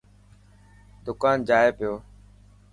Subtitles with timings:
[1.05, 1.93] دڪان جائي پيو.